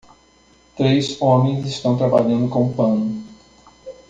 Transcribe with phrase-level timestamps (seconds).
[0.75, 3.23] Três homens estão trabalhando com pano.